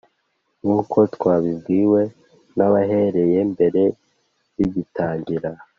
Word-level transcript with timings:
Nk 0.61 0.67
uko 0.79 0.97
twabibwiwe 1.15 2.01
n 2.57 2.59
abahereye 2.67 3.39
mbere 3.53 3.81
bigitangira 4.55 5.49